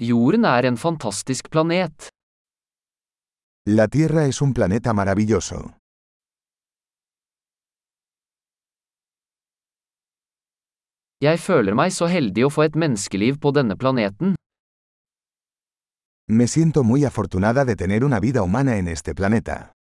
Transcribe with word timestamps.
Jorden 0.00 0.46
er 0.48 0.64
en 0.64 0.76
fantastisk 0.80 1.50
planet. 1.52 2.08
La 3.68 3.86
Tierra 3.86 4.24
es 4.24 4.40
un 4.40 4.54
planeta 4.54 4.94
maravilloso. 4.96 5.58
Jeg 11.20 11.36
føler 11.44 11.76
meg 11.76 11.92
så 11.92 12.08
heldig 12.08 12.46
å 12.46 12.52
få 12.54 12.64
et 12.70 12.78
menneskeliv 12.80 13.36
på 13.44 13.52
denne 13.52 13.76
planeten. 13.76 14.32
Me 16.32 16.48
siento 16.48 16.80
muy 16.82 17.04
afortunada 17.04 17.66
de 17.68 17.76
tener 17.76 18.02
una 18.02 18.20
vida 18.20 18.40
humana 18.40 18.78
en 18.78 18.88
este 18.88 19.14
planeta. 19.14 19.74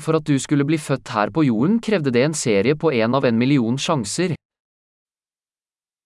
For 0.00 0.16
at 0.16 0.24
du 0.24 0.38
skulle 0.40 0.64
bli 0.64 0.78
født 0.80 1.12
her 1.12 1.30
på 1.30 1.44
jorden 1.44 1.78
krevde 1.84 2.10
det 2.10 2.24
en 2.24 2.34
serie 2.34 2.76
på 2.76 2.92
en 2.92 3.14
av 3.14 3.24
en 3.28 3.38
million 3.38 3.76
sjanser. 3.76 4.34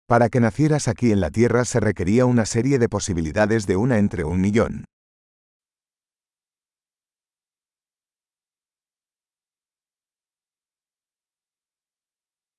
Para 0.08 0.28
que 0.28 0.41
nacieras 0.41 0.88
aquí 0.88 1.10
en 1.10 1.20
la 1.20 1.30
Tierra 1.30 1.64
se 1.64 1.80
requería 1.80 2.27
una 2.27 2.46
serie 2.46 2.78
de 2.78 2.88
posibilidades 2.88 3.66
de 3.66 3.77
una 3.77 3.98
entre 3.98 4.24
un 4.24 4.41
millón. 4.41 4.84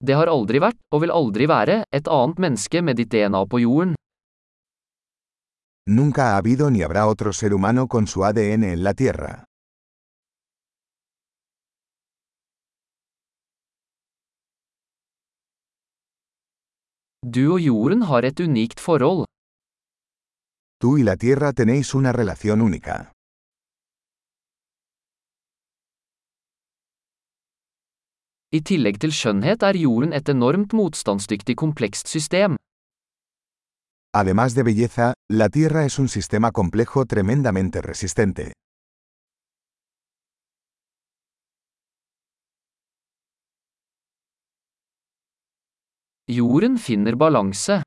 Det 0.03 0.15
har 0.19 0.27
aldri 0.27 0.59
vært, 0.59 0.81
og 0.91 1.05
vil 1.05 1.13
aldri 1.15 1.47
være, 1.47 1.83
et 1.87 2.09
annet 2.11 2.39
menneske 2.45 2.81
med 2.83 2.99
ditt 2.99 3.13
DNA 3.13 3.45
på 3.47 3.61
jorden. 3.63 3.95
Nunca 5.87 6.31
ha 6.31 6.37
habido 6.37 6.69
ni 6.69 6.83
habrá 6.83 7.07
otro 7.07 7.31
ser 7.33 7.53
humano 7.53 7.87
con 7.87 8.07
su 8.07 8.23
ADN 8.23 8.63
en 8.63 8.83
la 8.83 8.93
Tierra. 8.93 9.43
Du 17.25 17.53
og 17.53 17.61
jorden 17.61 18.01
har 18.03 18.25
et 18.27 18.39
unikt 18.39 18.81
forhold. 18.83 19.23
Tú 20.83 20.97
y 20.97 21.03
la 21.03 21.15
Tierra 21.15 21.53
tenéis 21.53 21.93
una 21.95 22.11
relación 22.11 22.59
única. 22.61 23.13
I 28.51 28.59
tillegg 28.59 28.99
til 28.99 29.13
skjønnhet 29.15 29.63
er 29.63 29.79
jorden 29.79 30.11
et 30.11 30.27
enormt 30.29 30.73
motstandsdyktig 30.73 31.55
komplekst 31.55 32.11
system. 32.11 32.57
Además 34.13 34.53
de 34.53 34.63
belleza, 34.63 35.13
la 35.31 35.47
Tierra 35.47 35.85
es 35.85 35.99
un 35.99 36.09
sistema 36.09 36.51
complejo 36.51 37.05
tremendamente 37.05 37.81
resistente. 37.81 38.51
Jorden 46.27 46.77
finner 46.77 47.15
balanse. 47.17 47.83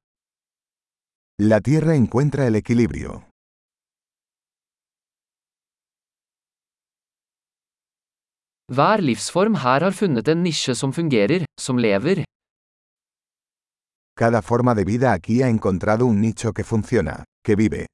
La 1.41 1.61
Tierra 1.63 1.95
encuentra 1.95 2.47
el 2.47 2.57
equilibrio. 2.57 3.25
Hver 8.69 9.03
livsform 9.03 9.55
her 9.57 9.83
har 9.85 9.93
funnet 9.93 10.29
en 10.29 10.43
nisje 10.43 10.75
som 10.75 10.93
fungerer, 10.93 11.45
som 11.59 11.79
lever. 11.79 12.25
Cada 14.15 14.43
forma 14.43 14.75
de 14.75 14.85
vida 14.85 15.13
aquí 15.13 15.43
ha 15.43 15.49
encontrado 15.49 16.05
un 16.05 16.21
nicho 16.21 16.53
que 16.53 16.65
funciona, 16.65 17.25
que 17.43 17.57
vive. 17.57 17.87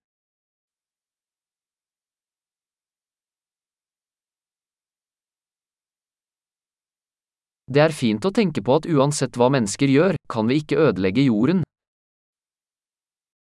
Det 7.70 7.82
er 7.82 7.92
fint 7.94 8.24
å 8.26 8.32
tenke 8.34 8.62
på 8.62 8.80
at 8.80 8.88
uansett 8.90 9.36
hva 9.38 9.48
mennesker 9.54 9.90
gjør, 9.90 10.16
kan 10.28 10.48
vi 10.50 10.58
ikke 10.62 10.80
ødelegge 10.88 11.26
jorden. 11.28 11.62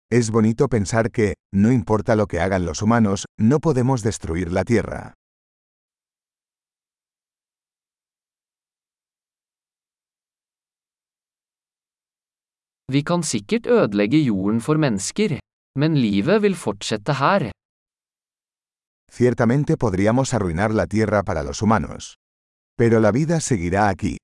Es 0.10 0.32
bonito 0.32 0.68
pensar 0.68 1.12
que, 1.12 1.34
no 1.54 1.72
importa 1.72 2.16
lo 2.16 2.26
que 2.28 2.40
hagan 2.40 2.66
los 2.66 2.82
humanos, 2.82 3.26
no 3.38 3.60
podemos 3.60 4.04
destruir 4.04 4.52
la 4.52 4.64
Tierra. 4.64 5.14
Vi 12.88 13.04
kan 13.04 13.24
sikkert 13.24 13.68
ødelegge 13.68 14.22
jorden 14.24 14.62
for 14.62 14.80
mennesker, 14.80 15.40
men 15.76 15.98
livet 16.00 16.42
vil 16.42 16.56
fortsette 16.56 17.20
her. 17.20 17.52
Ciertamente 19.12 19.76
podríamos 19.76 20.34
arruinar 20.34 20.72
la 20.72 20.88
Tierra 20.88 21.24
para 21.24 21.44
los 21.44 21.62
humanos. 21.62 22.16
Pero 22.78 23.00
la 23.00 23.12
vida 23.12 23.40
seguirá 23.40 23.90
aquí. 23.90 24.18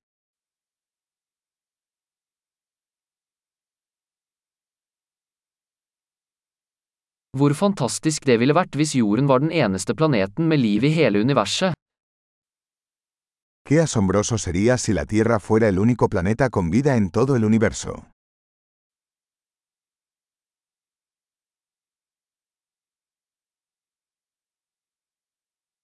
Hvor 7.38 7.54
fantastisk 7.58 8.28
det 8.30 8.38
ville 8.38 8.54
vært 8.54 8.78
hvis 8.78 8.94
jorden 8.94 9.26
var 9.26 9.42
den 9.42 9.50
eneste 9.50 9.96
planeten 9.98 10.46
med 10.52 10.62
liv 10.62 10.86
i 10.86 10.94
hele 10.94 11.24
universet. 11.26 11.74
Qué 13.66 13.80
asombroso 13.82 14.38
sería 14.38 14.78
si 14.78 14.94
la 14.94 15.06
Tierra 15.06 15.40
fuera 15.40 15.68
el 15.68 15.80
único 15.80 16.10
planeta 16.10 16.50
con 16.50 16.70
vida 16.70 16.96
en 16.96 17.10
todo 17.10 17.36
el 17.36 17.46
universo. 17.46 18.13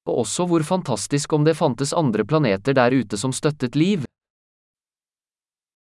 Og 0.09 0.23
også 0.25 0.47
hvor 0.49 0.63
fantastisk 0.65 1.33
om 1.37 1.43
det 1.45 1.53
fantes 1.57 1.93
andre 1.93 2.25
planeter 2.25 2.73
der 2.73 2.95
ute 2.97 3.17
som 3.17 3.31
støttet 3.31 3.75
liv. 3.75 4.05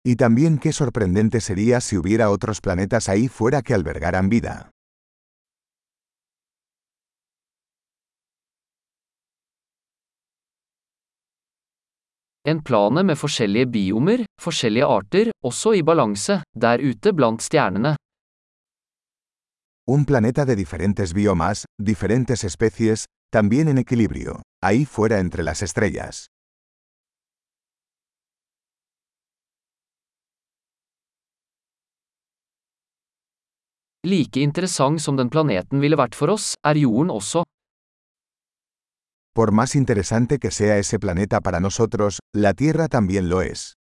Y 0.03 0.15
también 0.15 0.57
qué 0.57 0.71
sorprendente 0.71 1.41
sería 1.41 1.81
si 1.81 1.97
hubiera 1.97 2.29
otros 2.31 2.61
planetas 2.61 3.09
ahí 3.09 3.27
fuera 3.27 3.61
que 3.61 3.73
albergaran 3.73 4.29
vida. 4.29 4.71
En 12.47 12.63
plane 12.63 13.03
med 13.03 13.17
forskjellige 13.19 13.67
biomer, 13.67 14.25
forskjellige 14.41 14.85
arter, 14.85 15.31
også 15.43 15.73
i 15.75 15.83
balanse, 15.83 16.41
der 16.55 16.79
ute 16.79 17.13
blant 17.13 17.41
stjernene. 17.43 17.95
Un 19.87 20.05
planeta 20.05 20.45
de 20.45 20.55
diferentes 20.55 21.13
biomas, 21.13 21.65
diferentes 21.77 22.43
especies, 22.43 23.05
también 23.31 23.67
en 23.67 23.77
equilibrio, 23.77 24.41
ahí 24.61 24.85
fuera 24.85 25.19
entre 25.19 25.43
las 25.43 25.61
estrellas. 25.61 26.27
Like 34.03 34.39
interessant 34.39 35.01
som 35.03 35.17
den 35.17 35.27
planeten 35.29 35.81
ville 35.83 35.97
vært 35.99 36.15
for 36.15 36.31
oss, 36.31 36.55
er 36.63 36.79
jorden 36.79 37.11
også. 37.11 37.43
Por 39.35 39.51
más 39.51 39.75
interesante 39.75 40.39
que 40.39 40.49
sea 40.49 40.77
ese 40.77 40.97
planeta 40.97 41.41
para 41.41 41.59
nosotros, 41.59 42.19
la 42.33 42.53
Tierra 42.53 42.87
también 42.87 43.29
lo 43.29 43.41
es. 43.41 43.76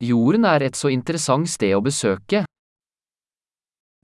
Jorden 0.00 0.44
er 0.44 0.60
et 0.60 0.76
så 0.76 0.90
interessant 0.92 1.48
sted 1.48 1.72
å 1.72 1.80
besøke. 1.80 2.42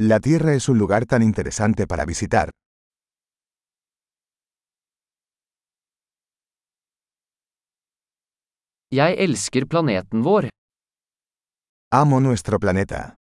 La 0.01 0.19
Tierra 0.25 0.55
es 0.57 0.69
un 0.73 0.79
lugar 0.79 1.05
tan 1.05 1.23
interesante 1.23 1.87
para 1.87 2.07
visitar. 2.09 2.49
Jeg 8.93 9.17
elsker 9.21 9.69
planeten 9.69 10.25
vår. 10.25 10.49
Amo 11.93 12.21
nuestro 12.21 12.59
planeta. 12.59 13.15